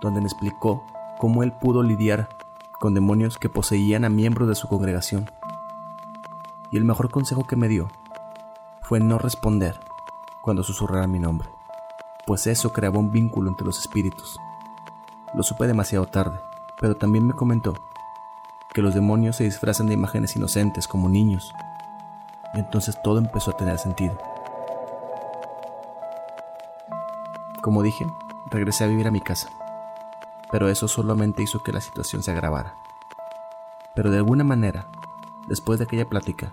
donde 0.00 0.22
me 0.22 0.28
explicó 0.28 0.82
cómo 1.18 1.42
él 1.42 1.52
pudo 1.52 1.82
lidiar 1.82 2.30
con 2.80 2.94
demonios 2.94 3.36
que 3.36 3.50
poseían 3.50 4.06
a 4.06 4.08
miembros 4.08 4.48
de 4.48 4.54
su 4.54 4.66
congregación. 4.66 5.30
Y 6.70 6.78
el 6.78 6.86
mejor 6.86 7.10
consejo 7.10 7.46
que 7.46 7.56
me 7.56 7.68
dio 7.68 7.90
fue 8.80 8.98
no 8.98 9.18
responder 9.18 9.91
cuando 10.42 10.64
susurrara 10.64 11.06
mi 11.06 11.20
nombre, 11.20 11.48
pues 12.26 12.48
eso 12.48 12.72
creaba 12.72 12.98
un 12.98 13.12
vínculo 13.12 13.48
entre 13.48 13.64
los 13.64 13.78
espíritus. 13.78 14.38
Lo 15.34 15.42
supe 15.44 15.68
demasiado 15.68 16.06
tarde, 16.06 16.40
pero 16.80 16.96
también 16.96 17.26
me 17.26 17.32
comentó 17.32 17.74
que 18.74 18.82
los 18.82 18.92
demonios 18.92 19.36
se 19.36 19.44
disfrazan 19.44 19.86
de 19.86 19.94
imágenes 19.94 20.34
inocentes 20.34 20.88
como 20.88 21.08
niños. 21.08 21.52
Y 22.54 22.58
entonces 22.58 23.00
todo 23.02 23.18
empezó 23.18 23.52
a 23.52 23.56
tener 23.56 23.78
sentido. 23.78 24.18
Como 27.62 27.82
dije, 27.82 28.04
regresé 28.50 28.82
a 28.84 28.88
vivir 28.88 29.06
a 29.06 29.12
mi 29.12 29.20
casa, 29.20 29.48
pero 30.50 30.68
eso 30.68 30.88
solamente 30.88 31.44
hizo 31.44 31.62
que 31.62 31.72
la 31.72 31.80
situación 31.80 32.24
se 32.24 32.32
agravara. 32.32 32.74
Pero 33.94 34.10
de 34.10 34.16
alguna 34.16 34.42
manera, 34.42 34.88
después 35.46 35.78
de 35.78 35.84
aquella 35.84 36.08
plática, 36.08 36.52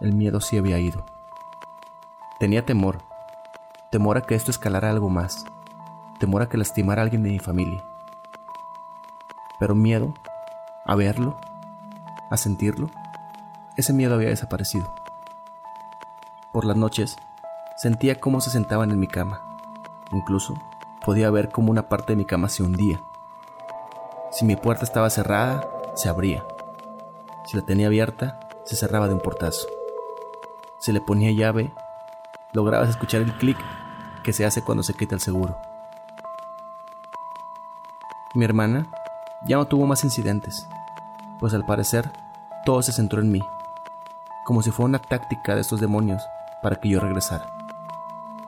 el 0.00 0.12
miedo 0.12 0.40
sí 0.40 0.56
había 0.56 0.78
ido. 0.78 1.04
Tenía 2.38 2.64
temor, 2.64 3.07
temor 3.90 4.18
a 4.18 4.22
que 4.22 4.34
esto 4.34 4.50
escalara 4.50 4.90
algo 4.90 5.08
más, 5.08 5.44
temor 6.18 6.42
a 6.42 6.48
que 6.48 6.58
lastimara 6.58 7.02
a 7.02 7.04
alguien 7.04 7.22
de 7.22 7.30
mi 7.30 7.38
familia. 7.38 7.84
Pero 9.58 9.74
miedo 9.74 10.14
a 10.84 10.94
verlo, 10.94 11.36
a 12.30 12.36
sentirlo, 12.36 12.90
ese 13.76 13.92
miedo 13.92 14.14
había 14.14 14.28
desaparecido. 14.28 14.92
Por 16.52 16.64
las 16.64 16.76
noches, 16.76 17.16
sentía 17.76 18.20
cómo 18.20 18.40
se 18.40 18.50
sentaban 18.50 18.90
en 18.90 18.98
mi 18.98 19.06
cama. 19.06 19.40
Incluso 20.12 20.54
podía 21.04 21.30
ver 21.30 21.50
cómo 21.50 21.70
una 21.70 21.88
parte 21.88 22.12
de 22.12 22.16
mi 22.16 22.24
cama 22.24 22.48
se 22.48 22.62
hundía. 22.62 23.00
Si 24.30 24.44
mi 24.44 24.56
puerta 24.56 24.84
estaba 24.84 25.10
cerrada, 25.10 25.68
se 25.94 26.08
abría. 26.08 26.44
Si 27.46 27.56
la 27.56 27.64
tenía 27.64 27.86
abierta, 27.86 28.40
se 28.64 28.76
cerraba 28.76 29.08
de 29.08 29.14
un 29.14 29.20
portazo. 29.20 29.66
Si 30.78 30.92
le 30.92 31.00
ponía 31.00 31.30
llave, 31.30 31.72
lograbas 32.52 32.90
escuchar 32.90 33.22
el 33.22 33.32
clic 33.38 33.56
que 34.28 34.34
se 34.34 34.44
hace 34.44 34.60
cuando 34.60 34.82
se 34.82 34.92
quita 34.92 35.14
el 35.14 35.22
seguro. 35.22 35.56
Mi 38.34 38.44
hermana 38.44 38.86
ya 39.46 39.56
no 39.56 39.66
tuvo 39.66 39.86
más 39.86 40.04
incidentes 40.04 40.68
pues 41.38 41.54
al 41.54 41.64
parecer 41.64 42.12
todo 42.66 42.82
se 42.82 42.92
centró 42.92 43.22
en 43.22 43.32
mí, 43.32 43.40
como 44.44 44.60
si 44.60 44.70
fuera 44.70 44.88
una 44.88 44.98
táctica 44.98 45.54
de 45.54 45.62
estos 45.62 45.80
demonios 45.80 46.22
para 46.62 46.76
que 46.76 46.90
yo 46.90 47.00
regresara. 47.00 47.50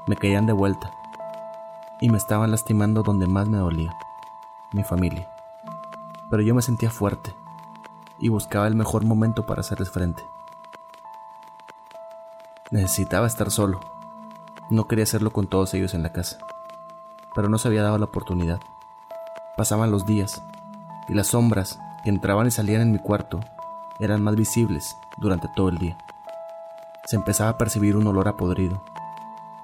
Me 0.07 0.17
caían 0.17 0.45
de 0.45 0.53
vuelta 0.53 0.91
y 1.99 2.11
me 2.11 2.19
estaban 2.19 2.51
lastimando 2.51 3.03
donde 3.03 3.27
más 3.27 3.49
me 3.49 3.57
dolía, 3.57 3.97
mi 4.73 4.83
familia. 4.83 5.31
Pero 6.29 6.43
yo 6.43 6.55
me 6.55 6.61
sentía 6.61 6.91
fuerte 6.91 7.35
y 8.19 8.29
buscaba 8.29 8.67
el 8.67 8.75
mejor 8.75 9.07
momento 9.07 9.47
para 9.47 9.61
hacerles 9.63 9.91
frente. 9.91 10.23
Necesitaba 12.71 13.27
estar 13.27 13.51
solo. 13.51 13.81
No 14.71 14.87
quería 14.87 15.03
hacerlo 15.03 15.33
con 15.33 15.49
todos 15.49 15.75
ellos 15.75 15.95
en 15.95 16.05
la 16.05 16.13
casa, 16.13 16.39
pero 17.35 17.49
no 17.49 17.59
se 17.59 17.67
había 17.67 17.83
dado 17.83 17.99
la 17.99 18.05
oportunidad. 18.05 18.61
Pasaban 19.57 19.91
los 19.91 20.07
días 20.07 20.45
y 21.09 21.15
las 21.15 21.27
sombras 21.27 21.81
que 22.05 22.11
entraban 22.11 22.47
y 22.47 22.53
salían 22.53 22.81
en 22.81 22.93
mi 22.93 23.01
cuarto 23.01 23.41
eran 23.99 24.23
más 24.23 24.37
visibles 24.37 24.97
durante 25.19 25.49
todo 25.57 25.71
el 25.71 25.79
día. 25.79 25.99
Se 27.05 27.17
empezaba 27.17 27.51
a 27.51 27.59
percibir 27.59 27.97
un 27.97 28.07
olor 28.07 28.29
a 28.29 28.37
podrido, 28.37 28.85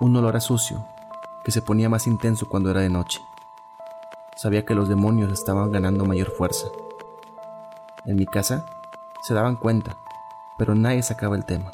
un 0.00 0.16
olor 0.16 0.34
a 0.34 0.40
sucio, 0.40 0.84
que 1.44 1.52
se 1.52 1.62
ponía 1.62 1.88
más 1.88 2.08
intenso 2.08 2.48
cuando 2.48 2.72
era 2.72 2.80
de 2.80 2.90
noche. 2.90 3.20
Sabía 4.34 4.64
que 4.64 4.74
los 4.74 4.88
demonios 4.88 5.32
estaban 5.32 5.70
ganando 5.70 6.04
mayor 6.04 6.32
fuerza. 6.32 6.66
En 8.06 8.16
mi 8.16 8.26
casa 8.26 8.66
se 9.22 9.34
daban 9.34 9.54
cuenta, 9.54 9.98
pero 10.58 10.74
nadie 10.74 11.04
sacaba 11.04 11.36
el 11.36 11.44
tema. 11.44 11.70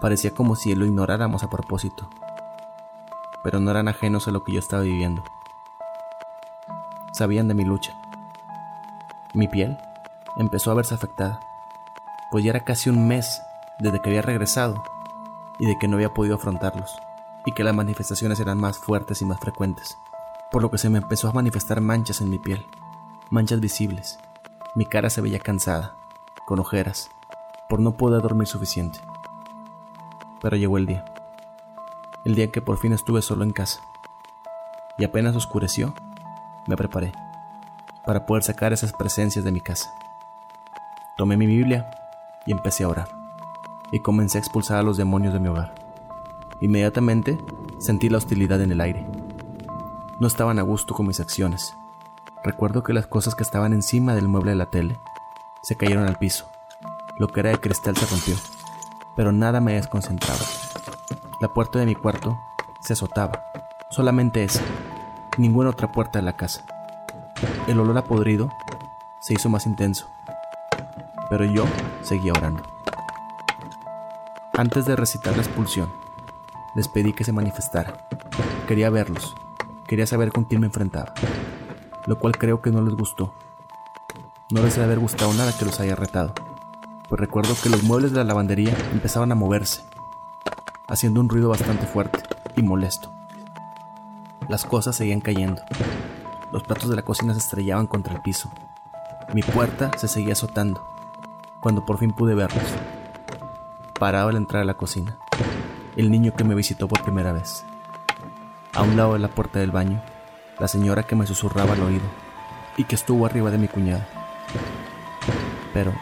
Parecía 0.00 0.32
como 0.32 0.56
si 0.56 0.74
lo 0.74 0.84
ignoráramos 0.84 1.44
a 1.44 1.50
propósito. 1.50 2.10
Pero 3.44 3.60
no 3.60 3.70
eran 3.70 3.86
ajenos 3.86 4.26
a 4.26 4.32
lo 4.32 4.42
que 4.42 4.52
yo 4.52 4.58
estaba 4.58 4.82
viviendo. 4.82 5.22
Sabían 7.12 7.46
de 7.46 7.54
mi 7.54 7.64
lucha. 7.64 7.96
Mi 9.34 9.46
piel 9.46 9.78
empezó 10.36 10.72
a 10.72 10.74
verse 10.74 10.94
afectada, 10.94 11.38
pues 12.30 12.42
ya 12.42 12.50
era 12.50 12.64
casi 12.64 12.90
un 12.90 13.06
mes 13.06 13.40
desde 13.78 14.00
que 14.00 14.08
había 14.08 14.22
regresado 14.22 14.82
y 15.58 15.66
de 15.66 15.78
que 15.78 15.86
no 15.86 15.96
había 15.96 16.14
podido 16.14 16.34
afrontarlos, 16.34 16.96
y 17.46 17.52
que 17.52 17.64
las 17.64 17.74
manifestaciones 17.74 18.40
eran 18.40 18.58
más 18.58 18.78
fuertes 18.78 19.22
y 19.22 19.24
más 19.24 19.38
frecuentes, 19.38 19.96
por 20.50 20.62
lo 20.62 20.70
que 20.70 20.78
se 20.78 20.90
me 20.90 20.98
empezó 20.98 21.28
a 21.28 21.32
manifestar 21.32 21.80
manchas 21.80 22.20
en 22.20 22.30
mi 22.30 22.38
piel, 22.38 22.66
manchas 23.30 23.60
visibles. 23.60 24.18
Mi 24.74 24.86
cara 24.86 25.10
se 25.10 25.20
veía 25.20 25.38
cansada, 25.38 25.94
con 26.46 26.58
ojeras, 26.58 27.10
por 27.68 27.80
no 27.80 27.96
poder 27.96 28.22
dormir 28.22 28.48
suficiente. 28.48 29.00
Pero 30.40 30.56
llegó 30.56 30.78
el 30.78 30.86
día, 30.86 31.04
el 32.24 32.34
día 32.34 32.50
que 32.50 32.62
por 32.62 32.78
fin 32.78 32.92
estuve 32.92 33.22
solo 33.22 33.44
en 33.44 33.52
casa, 33.52 33.80
y 34.98 35.04
apenas 35.04 35.36
oscureció, 35.36 35.94
me 36.66 36.76
preparé 36.76 37.12
para 38.04 38.26
poder 38.26 38.42
sacar 38.42 38.72
esas 38.72 38.92
presencias 38.92 39.44
de 39.44 39.52
mi 39.52 39.60
casa. 39.60 39.92
Tomé 41.16 41.36
mi 41.36 41.46
Biblia 41.46 41.90
y 42.46 42.52
empecé 42.52 42.84
a 42.84 42.88
orar. 42.88 43.08
Y 43.92 44.00
comencé 44.00 44.38
a 44.38 44.40
expulsar 44.40 44.78
a 44.78 44.82
los 44.82 44.96
demonios 44.96 45.32
de 45.32 45.40
mi 45.40 45.48
hogar. 45.48 45.74
Inmediatamente 46.60 47.38
sentí 47.78 48.08
la 48.08 48.18
hostilidad 48.18 48.60
en 48.60 48.72
el 48.72 48.80
aire. 48.80 49.06
No 50.20 50.26
estaban 50.26 50.58
a 50.58 50.62
gusto 50.62 50.94
con 50.94 51.06
mis 51.06 51.20
acciones. 51.20 51.74
Recuerdo 52.42 52.82
que 52.82 52.92
las 52.92 53.06
cosas 53.06 53.34
que 53.34 53.42
estaban 53.42 53.72
encima 53.72 54.14
del 54.14 54.28
mueble 54.28 54.50
de 54.50 54.56
la 54.56 54.70
tele 54.70 54.98
se 55.62 55.76
cayeron 55.76 56.06
al 56.06 56.16
piso. 56.16 56.46
Lo 57.18 57.28
que 57.28 57.40
era 57.40 57.50
de 57.50 57.60
cristal 57.60 57.96
se 57.96 58.06
rompió, 58.06 58.34
pero 59.16 59.32
nada 59.32 59.60
me 59.60 59.74
desconcentraba. 59.74 60.63
La 61.44 61.52
puerta 61.52 61.78
de 61.78 61.84
mi 61.84 61.94
cuarto 61.94 62.40
se 62.80 62.94
azotaba, 62.94 63.44
solamente 63.90 64.44
esa, 64.44 64.62
ninguna 65.36 65.68
otra 65.68 65.92
puerta 65.92 66.18
de 66.18 66.24
la 66.24 66.38
casa. 66.38 66.64
El 67.68 67.78
olor 67.80 67.98
a 67.98 68.04
podrido 68.04 68.48
se 69.20 69.34
hizo 69.34 69.50
más 69.50 69.66
intenso, 69.66 70.08
pero 71.28 71.44
yo 71.44 71.66
seguía 72.00 72.32
orando. 72.32 72.62
Antes 74.54 74.86
de 74.86 74.96
recitar 74.96 75.36
la 75.36 75.42
expulsión, 75.42 75.92
les 76.74 76.88
pedí 76.88 77.12
que 77.12 77.24
se 77.24 77.32
manifestara. 77.32 78.08
Quería 78.66 78.88
verlos, 78.88 79.34
quería 79.86 80.06
saber 80.06 80.32
con 80.32 80.44
quién 80.44 80.62
me 80.62 80.68
enfrentaba, 80.68 81.12
lo 82.06 82.18
cual 82.18 82.38
creo 82.38 82.62
que 82.62 82.70
no 82.70 82.80
les 82.80 82.94
gustó. 82.94 83.34
No 84.50 84.62
les 84.62 84.76
debe 84.76 84.86
haber 84.86 84.98
gustado 84.98 85.30
nada 85.34 85.52
que 85.58 85.66
los 85.66 85.78
haya 85.78 85.94
retado, 85.94 86.32
pues 87.06 87.20
recuerdo 87.20 87.54
que 87.62 87.68
los 87.68 87.82
muebles 87.82 88.12
de 88.12 88.16
la 88.16 88.24
lavandería 88.24 88.74
empezaban 88.94 89.30
a 89.30 89.34
moverse, 89.34 89.82
haciendo 90.86 91.20
un 91.20 91.28
ruido 91.28 91.48
bastante 91.48 91.86
fuerte 91.86 92.20
y 92.56 92.62
molesto. 92.62 93.12
Las 94.48 94.64
cosas 94.64 94.96
seguían 94.96 95.20
cayendo. 95.20 95.62
Los 96.52 96.62
platos 96.62 96.88
de 96.90 96.96
la 96.96 97.02
cocina 97.02 97.32
se 97.32 97.40
estrellaban 97.40 97.86
contra 97.86 98.14
el 98.14 98.20
piso. 98.20 98.50
Mi 99.32 99.42
puerta 99.42 99.90
se 99.96 100.06
seguía 100.06 100.34
azotando, 100.34 100.86
cuando 101.60 101.84
por 101.86 101.98
fin 101.98 102.12
pude 102.12 102.34
verlos. 102.34 102.64
Parado 103.98 104.28
al 104.28 104.36
entrar 104.36 104.62
a 104.62 104.66
la 104.66 104.76
cocina, 104.76 105.16
el 105.96 106.10
niño 106.10 106.34
que 106.34 106.44
me 106.44 106.54
visitó 106.54 106.86
por 106.86 107.02
primera 107.02 107.32
vez. 107.32 107.64
A 108.74 108.82
un 108.82 108.96
lado 108.96 109.14
de 109.14 109.20
la 109.20 109.28
puerta 109.28 109.60
del 109.60 109.70
baño, 109.70 110.02
la 110.58 110.68
señora 110.68 111.04
que 111.04 111.16
me 111.16 111.26
susurraba 111.26 111.72
al 111.72 111.82
oído 111.82 112.04
y 112.76 112.84
que 112.84 112.94
estuvo 112.94 113.24
arriba 113.24 113.50
de 113.50 113.58
mi 113.58 113.68
cuñada. 113.68 114.06
Pero 115.72 115.92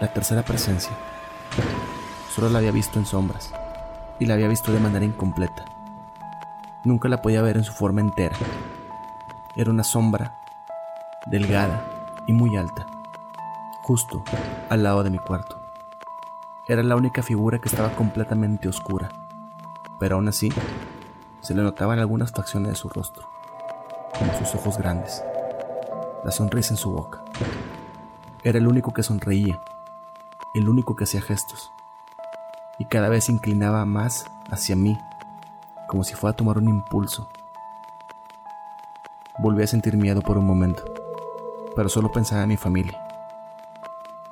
la 0.00 0.12
tercera 0.12 0.42
presencia 0.42 0.92
solo 2.34 2.50
la 2.50 2.58
había 2.58 2.72
visto 2.72 2.98
en 2.98 3.06
sombras 3.06 3.52
y 4.18 4.26
la 4.26 4.34
había 4.34 4.48
visto 4.48 4.72
de 4.72 4.80
manera 4.80 5.04
incompleta. 5.04 5.64
Nunca 6.84 7.08
la 7.08 7.22
podía 7.22 7.42
ver 7.42 7.56
en 7.56 7.64
su 7.64 7.72
forma 7.72 8.00
entera. 8.00 8.36
Era 9.56 9.70
una 9.70 9.84
sombra 9.84 10.38
delgada 11.26 11.84
y 12.26 12.32
muy 12.32 12.56
alta, 12.56 12.86
justo 13.82 14.22
al 14.68 14.82
lado 14.82 15.02
de 15.02 15.10
mi 15.10 15.18
cuarto. 15.18 15.60
Era 16.68 16.82
la 16.82 16.96
única 16.96 17.22
figura 17.22 17.58
que 17.58 17.68
estaba 17.68 17.90
completamente 17.90 18.68
oscura, 18.68 19.10
pero 19.98 20.16
aún 20.16 20.28
así 20.28 20.50
se 21.40 21.54
le 21.54 21.62
notaban 21.62 21.98
algunas 21.98 22.32
facciones 22.32 22.70
de 22.70 22.76
su 22.76 22.88
rostro, 22.88 23.28
como 24.18 24.32
sus 24.34 24.54
ojos 24.54 24.78
grandes, 24.78 25.22
la 26.24 26.30
sonrisa 26.30 26.72
en 26.72 26.78
su 26.78 26.90
boca. 26.90 27.22
Era 28.42 28.58
el 28.58 28.66
único 28.66 28.92
que 28.92 29.02
sonreía, 29.02 29.60
el 30.54 30.68
único 30.68 30.96
que 30.96 31.04
hacía 31.04 31.20
gestos, 31.20 31.70
y 32.78 32.86
cada 32.86 33.08
vez 33.08 33.24
se 33.24 33.32
inclinaba 33.32 33.84
más 33.84 34.26
hacia 34.50 34.76
mí, 34.76 34.98
como 35.88 36.04
si 36.04 36.14
fuera 36.14 36.32
a 36.32 36.36
tomar 36.36 36.58
un 36.58 36.68
impulso. 36.68 37.28
Volví 39.38 39.62
a 39.62 39.66
sentir 39.66 39.96
miedo 39.96 40.22
por 40.22 40.38
un 40.38 40.46
momento, 40.46 40.84
pero 41.74 41.88
solo 41.88 42.12
pensaba 42.12 42.42
en 42.42 42.50
mi 42.50 42.56
familia. 42.56 43.00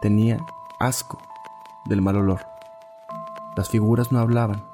Tenía 0.01 0.39
asco 0.79 1.19
del 1.85 2.03
mal 2.03 2.17
olor. 2.17 2.47
Las 3.57 3.69
figuras 3.69 4.13
no 4.13 4.19
hablaban, 4.19 4.65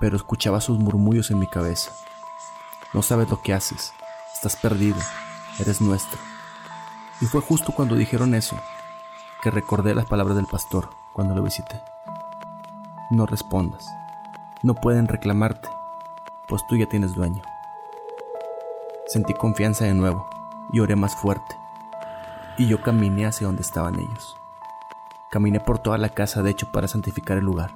pero 0.00 0.16
escuchaba 0.16 0.60
sus 0.60 0.78
murmullos 0.78 1.30
en 1.30 1.38
mi 1.38 1.46
cabeza. 1.46 1.92
No 2.92 3.02
sabes 3.02 3.28
lo 3.28 3.42
que 3.42 3.52
haces, 3.52 3.92
estás 4.34 4.56
perdido, 4.56 4.98
eres 5.58 5.80
nuestro. 5.80 6.18
Y 7.20 7.26
fue 7.26 7.40
justo 7.40 7.72
cuando 7.72 7.96
dijeron 7.96 8.34
eso 8.34 8.56
que 9.42 9.50
recordé 9.50 9.94
las 9.94 10.06
palabras 10.06 10.36
del 10.36 10.46
pastor 10.46 10.90
cuando 11.12 11.34
lo 11.34 11.42
visité. 11.42 11.80
No 13.10 13.24
respondas, 13.24 13.88
no 14.62 14.74
pueden 14.74 15.08
reclamarte, 15.08 15.70
pues 16.46 16.60
tú 16.68 16.76
ya 16.76 16.86
tienes 16.86 17.14
dueño. 17.14 17.42
Sentí 19.06 19.32
confianza 19.32 19.86
de 19.86 19.94
nuevo 19.94 20.28
y 20.74 20.80
oré 20.80 20.94
más 20.94 21.16
fuerte, 21.16 21.56
y 22.58 22.66
yo 22.66 22.82
caminé 22.82 23.24
hacia 23.24 23.46
donde 23.46 23.62
estaban 23.62 23.94
ellos. 23.94 24.36
Caminé 25.30 25.58
por 25.58 25.78
toda 25.78 25.96
la 25.96 26.10
casa, 26.10 26.42
de 26.42 26.50
hecho, 26.50 26.70
para 26.70 26.86
santificar 26.86 27.38
el 27.38 27.44
lugar. 27.44 27.70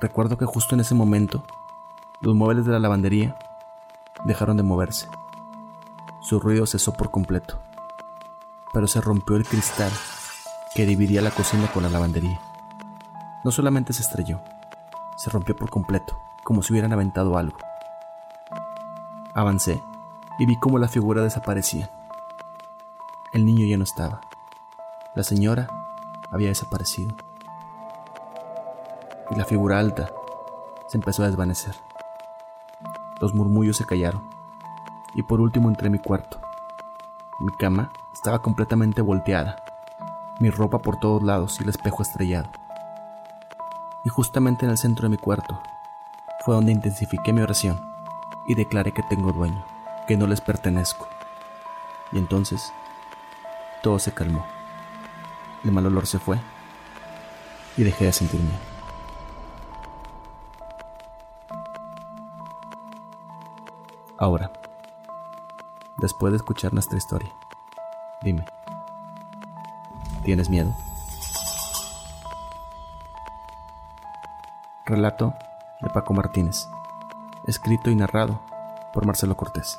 Recuerdo 0.00 0.36
que 0.36 0.46
justo 0.46 0.74
en 0.74 0.80
ese 0.80 0.96
momento, 0.96 1.44
los 2.20 2.34
muebles 2.34 2.66
de 2.66 2.72
la 2.72 2.80
lavandería 2.80 3.36
dejaron 4.24 4.56
de 4.56 4.64
moverse. 4.64 5.08
Su 6.22 6.40
ruido 6.40 6.66
cesó 6.66 6.92
por 6.92 7.12
completo, 7.12 7.60
pero 8.72 8.88
se 8.88 9.00
rompió 9.00 9.36
el 9.36 9.46
cristal 9.46 9.92
que 10.74 10.86
dividía 10.86 11.22
la 11.22 11.30
cocina 11.30 11.70
con 11.72 11.84
la 11.84 11.88
lavandería. 11.88 12.40
No 13.42 13.50
solamente 13.50 13.94
se 13.94 14.02
estrelló, 14.02 14.42
se 15.16 15.30
rompió 15.30 15.56
por 15.56 15.70
completo, 15.70 16.18
como 16.44 16.62
si 16.62 16.72
hubieran 16.74 16.92
aventado 16.92 17.38
algo. 17.38 17.56
Avancé 19.32 19.82
y 20.38 20.44
vi 20.44 20.58
cómo 20.58 20.78
la 20.78 20.88
figura 20.88 21.22
desaparecía. 21.22 21.90
El 23.32 23.46
niño 23.46 23.64
ya 23.64 23.78
no 23.78 23.84
estaba. 23.84 24.20
La 25.14 25.22
señora 25.22 25.68
había 26.30 26.48
desaparecido. 26.48 27.14
Y 29.30 29.36
la 29.36 29.46
figura 29.46 29.78
alta 29.78 30.10
se 30.88 30.98
empezó 30.98 31.22
a 31.22 31.26
desvanecer. 31.28 31.74
Los 33.20 33.34
murmullos 33.34 33.78
se 33.78 33.86
callaron. 33.86 34.28
Y 35.14 35.22
por 35.22 35.40
último 35.40 35.68
entré 35.68 35.86
en 35.86 35.92
mi 35.92 35.98
cuarto. 35.98 36.40
Mi 37.38 37.52
cama 37.54 37.90
estaba 38.12 38.42
completamente 38.42 39.00
volteada. 39.00 39.56
Mi 40.40 40.50
ropa 40.50 40.78
por 40.80 41.00
todos 41.00 41.22
lados 41.22 41.58
y 41.58 41.62
el 41.62 41.70
espejo 41.70 42.02
estrellado. 42.02 42.50
Y 44.04 44.08
justamente 44.08 44.64
en 44.64 44.70
el 44.70 44.78
centro 44.78 45.04
de 45.04 45.10
mi 45.10 45.18
cuarto 45.18 45.60
fue 46.44 46.54
donde 46.54 46.72
intensifiqué 46.72 47.32
mi 47.32 47.42
oración 47.42 47.80
y 48.46 48.54
declaré 48.54 48.92
que 48.92 49.02
tengo 49.02 49.32
dueño, 49.32 49.64
que 50.06 50.16
no 50.16 50.26
les 50.26 50.40
pertenezco. 50.40 51.08
Y 52.12 52.18
entonces 52.18 52.72
todo 53.82 53.98
se 53.98 54.12
calmó 54.12 54.44
el 55.64 55.72
mal 55.72 55.86
olor 55.86 56.06
se 56.06 56.18
fue 56.18 56.40
y 57.76 57.82
dejé 57.82 58.06
de 58.06 58.12
sentir 58.12 58.40
miedo. 58.40 58.58
Ahora, 64.18 64.52
después 65.98 66.32
de 66.32 66.36
escuchar 66.36 66.74
nuestra 66.74 66.98
historia, 66.98 67.32
dime, 68.22 68.44
¿tienes 70.24 70.50
miedo? 70.50 70.74
Relato 74.90 75.34
de 75.80 75.88
Paco 75.88 76.14
Martínez, 76.14 76.68
escrito 77.46 77.90
y 77.90 77.94
narrado 77.94 78.40
por 78.92 79.06
Marcelo 79.06 79.36
Cortés. 79.36 79.78